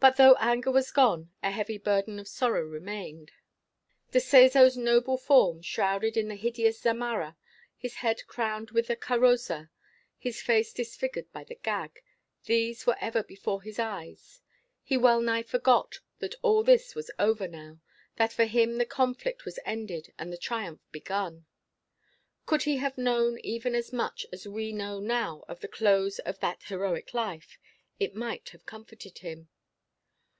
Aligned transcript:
But 0.00 0.16
though 0.16 0.34
anger 0.40 0.72
was 0.72 0.90
gone, 0.90 1.30
a 1.44 1.52
heavy 1.52 1.78
burden 1.78 2.18
of 2.18 2.26
sorrow 2.26 2.64
remained. 2.64 3.30
De 4.10 4.18
Seso's 4.18 4.76
noble 4.76 5.16
form, 5.16 5.62
shrouded 5.62 6.16
in 6.16 6.26
the 6.26 6.34
hideous 6.34 6.80
zamarra, 6.82 7.36
his 7.78 7.94
head 7.96 8.26
crowned 8.26 8.72
with 8.72 8.88
the 8.88 8.96
carroza, 8.96 9.70
his 10.18 10.42
face 10.42 10.72
disfigured 10.72 11.30
by 11.32 11.44
the 11.44 11.54
gag, 11.54 12.02
these 12.46 12.84
were 12.84 12.96
ever 13.00 13.22
before 13.22 13.62
his 13.62 13.78
eyes. 13.78 14.42
He 14.82 14.96
well 14.96 15.20
nigh 15.20 15.44
forgot 15.44 16.00
that 16.18 16.34
all 16.42 16.64
this 16.64 16.96
was 16.96 17.12
over 17.20 17.46
now 17.46 17.78
that 18.16 18.32
for 18.32 18.46
him 18.46 18.78
the 18.78 18.84
conflict 18.84 19.44
was 19.44 19.60
ended 19.64 20.12
and 20.18 20.32
the 20.32 20.36
triumph 20.36 20.80
begun. 20.90 21.46
Could 22.44 22.64
he 22.64 22.78
have 22.78 22.98
known 22.98 23.38
even 23.44 23.76
as 23.76 23.92
much 23.92 24.26
as 24.32 24.48
we 24.48 24.72
know 24.72 24.98
now 24.98 25.44
of 25.46 25.60
the 25.60 25.68
close 25.68 26.18
of 26.18 26.40
that 26.40 26.64
heroic 26.64 27.14
life, 27.14 27.56
it 28.00 28.16
might 28.16 28.48
have 28.48 28.66
comforted 28.66 29.18
him. 29.18 29.48